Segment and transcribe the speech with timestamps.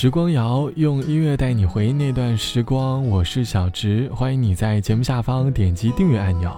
[0.00, 6.52] 时光谣用音乐带你回忆那段时光，我是小直，欢迎你在节目下方点击订阅按钮。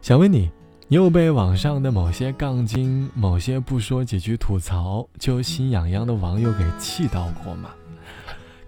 [0.00, 0.50] 想问你，
[0.88, 7.68] 你有被网上的某些杠精、某些不说几句吐槽就心痒痒的网友给气到过吗？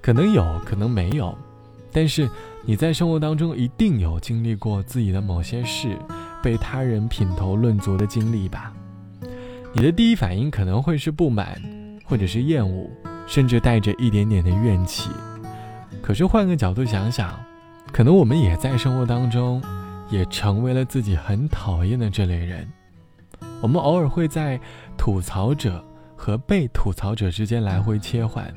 [0.03, 1.35] 可能有可能没有，
[1.91, 2.29] 但是
[2.63, 5.97] 你在生活当中一定有经历过自己的某些事
[6.43, 8.71] 被他人品头论足的经历吧？
[9.73, 11.59] 你的第一反应可能会是不满，
[12.05, 12.87] 或者是厌恶，
[13.27, 15.11] 甚至带着一点点的怨气。
[16.03, 17.39] 可是换个角度想想，
[17.93, 19.63] 可能我们也在生活当中，
[20.09, 22.69] 也成为了自己很讨厌的这类人。
[23.61, 24.61] 我们偶尔会在
[24.97, 28.53] 吐槽者和被吐槽者之间来回切换。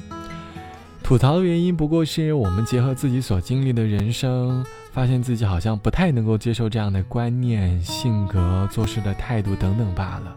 [1.01, 10.35] 吐槽的原因不过是因为我们结合自己所经历的人生，发现自己好像不太能够接受这样的观念、性格、做事的态度等等罢了。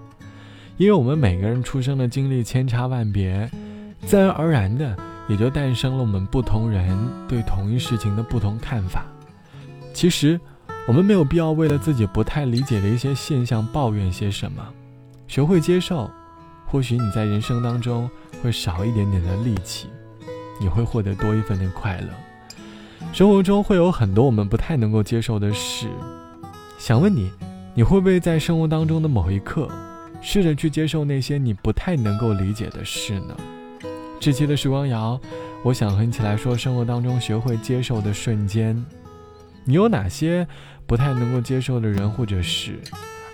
[0.78, 3.50] 因为我们每个人出生的经历千差万别，
[4.06, 4.97] 自然而然的
[5.29, 9.05] 也就诞生了我们不同人对同一事情的不同看法。
[9.94, 10.39] 其实，
[10.86, 14.62] 我们没有必要为了自己不太理解的一些现象抱怨些什么，
[15.28, 16.11] 学会接受，
[16.67, 18.11] 或许你在人生当中
[18.42, 19.89] 会少一点点的戾气。
[20.61, 22.09] 你会获得多一份的快乐。
[23.12, 25.89] 生活中会有很多我们不太能够接受的事，
[26.78, 27.33] 想问你，
[27.75, 29.69] 你会不会在生活当中的某一刻，
[30.20, 33.37] 试着去接受那些你不太能够理解的事呢？
[34.23, 35.20] 这期的时光谣，
[35.65, 38.73] 我想和你一起来说生活当中学会接受的瞬间。
[39.65, 40.47] 你有哪些
[40.87, 42.78] 不太能够接受的人或者事？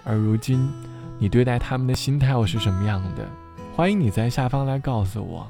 [0.03, 0.67] 而如今，
[1.19, 3.29] 你对待他们的心态又是什么样的？
[3.77, 5.47] 欢迎你在下方来告诉我。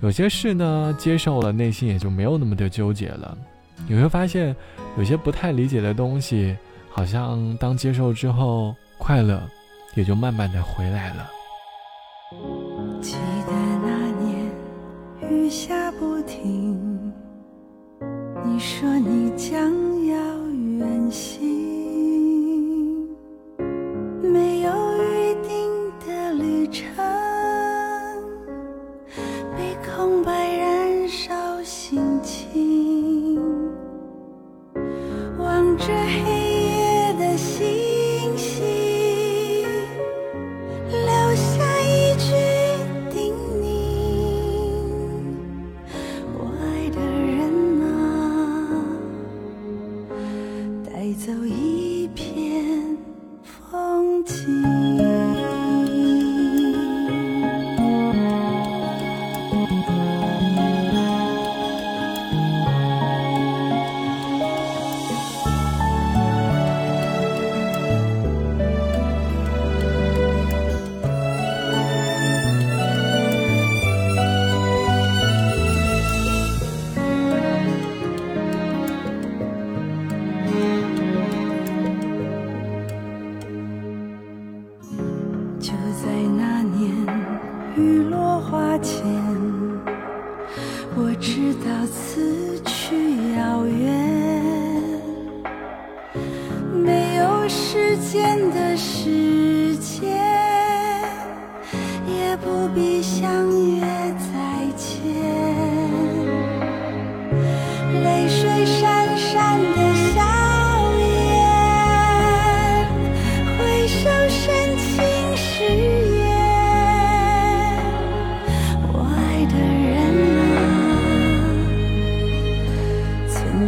[0.00, 3.36] 有些事呢，接受了，内心也就没有那么的纠结了。
[3.86, 4.56] 你会发现，
[4.96, 6.56] 有些不太理解的东西，
[6.88, 9.42] 好像当接受之后，快乐
[9.94, 11.30] 也就慢慢的回来了。
[18.62, 19.72] 说你将
[20.06, 20.41] 要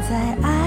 [0.09, 0.64] 在爱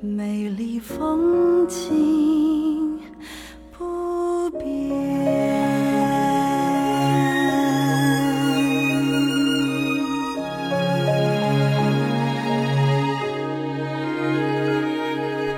[0.00, 3.00] 美丽风景
[3.76, 4.60] 不变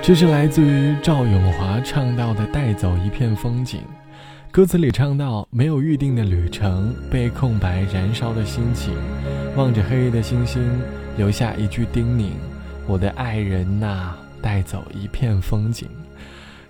[0.01, 3.81] 这是来自于赵永华唱到的带走一片风景
[4.51, 8.91] 歌词里唱到没有预定的旅程被空白燃烧的心情
[9.55, 10.81] 望着黑夜的星星
[11.15, 12.31] 留下一句叮咛
[12.87, 14.15] 我的爱人呐。
[14.41, 15.87] 带走一片风景。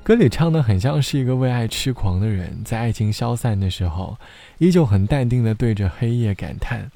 [0.04, 4.18] 歌里唱的很像是一个为爱痴狂的人，在爱情消散的时候，
[4.58, 6.90] 依旧很淡定的对着黑夜感叹：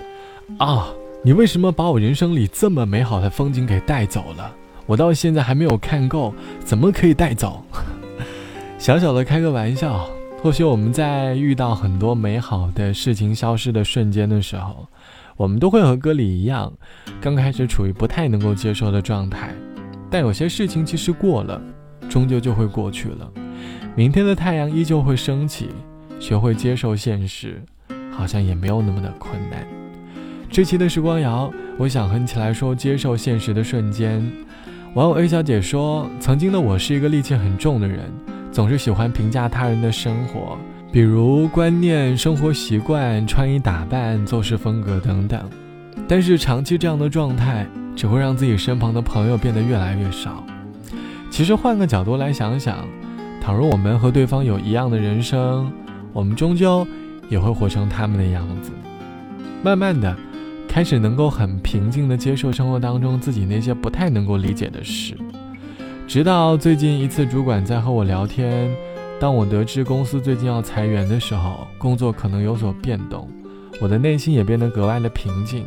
[0.57, 0.88] 啊，
[1.24, 4.51] 你为什么把我人生里这么美好的风景给带走了？
[4.88, 7.63] 我到现在还没有看够，怎么可以带走？
[8.77, 10.10] 小小的开个玩笑。
[10.42, 14.88] 或许我们在遇到很多美好的事情消失的瞬间的时候，
[15.38, 16.72] 我们都会和歌里一样，
[17.19, 19.56] 刚开始处于不太能够接受的状态。
[20.10, 21.62] 但有些事情其实过了，
[22.10, 23.31] 终究就会过去了。
[23.96, 25.69] 明天的太阳依旧会升起。
[26.18, 27.62] 学会接受现实，
[28.10, 29.68] 好像也没有那么的困难。
[30.50, 34.25] 这期的时光谣，我想和你起来说接受现实的瞬间。
[34.94, 38.00] 网友 A 小姐说：“曾经的我是一个戾气很重的人，
[38.50, 40.58] 总是喜欢评价他人的生活，
[40.90, 45.50] 比如观念、生活习惯、穿衣打扮、做事风格等等。
[46.08, 50.44] 但是长期这样的状态，只会让自己身旁的朋友变得越来越少。
[51.30, 52.88] 其实换个角度来想想，
[53.42, 55.71] 倘若我们和对方有一样的人生，
[56.13, 56.86] 我们终究
[57.30, 58.71] 也会活成他们的样子。
[59.63, 60.15] 慢慢的。”
[60.68, 65.15] 开始能够很平静的接受生活当中自己那些不太能够理解的事，
[66.06, 68.69] 直到最近一次主管在和我聊天，
[69.18, 73.30] 当我得知公司最近要裁员的时候，工作可能有所变动，
[73.80, 75.63] 我的内心也变得格外的平静。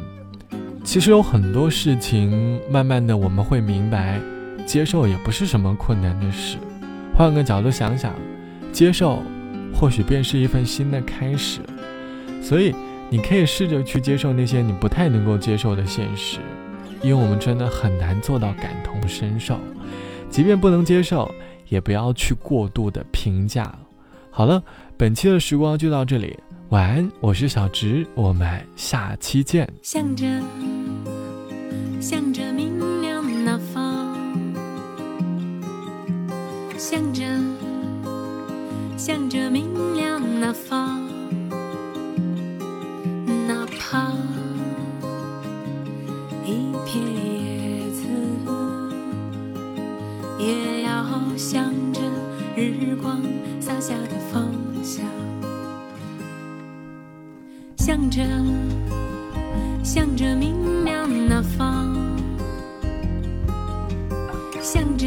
[0.88, 4.18] 其实有很多事情，慢慢的我们会明白，
[4.64, 6.56] 接受也不是什么困难的事。
[7.14, 8.14] 换个角度想想，
[8.72, 9.22] 接受
[9.74, 11.60] 或许便是一份新的开始。
[12.42, 12.74] 所以。
[13.10, 16.40] 你可以试着去接受那些你不太能够接受的现实，
[17.00, 19.58] 因为我们真的很难做到感同身受。
[20.28, 21.30] 即便不能接受，
[21.70, 23.74] 也不要去过度的评价。
[24.30, 24.62] 好了，
[24.98, 26.38] 本期的时光就到这里，
[26.70, 29.66] 晚安，我是小直，我们下期见。
[29.80, 30.26] 向着，
[31.98, 34.14] 向着明亮那方，
[36.76, 37.24] 向着，
[38.98, 41.00] 向着明亮那方。
[43.46, 44.12] 哪怕
[46.44, 48.02] 一片叶子，
[50.38, 52.02] 也要向着
[52.54, 53.22] 日光
[53.58, 54.52] 洒下的方，
[54.84, 55.02] 向
[57.88, 58.20] 向着
[59.82, 61.96] 向着明亮那方，
[64.60, 65.06] 向着，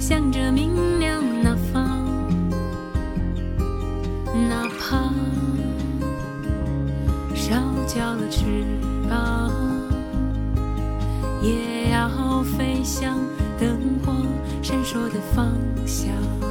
[0.00, 2.04] 向着明亮那方，
[4.48, 4.96] 哪怕
[7.36, 7.54] 烧
[7.86, 8.44] 焦了翅
[9.08, 9.52] 膀，
[11.40, 13.16] 也要飞向
[13.60, 14.12] 灯火
[14.60, 15.08] 闪烁。
[15.08, 15.52] 的方
[15.86, 16.45] 向。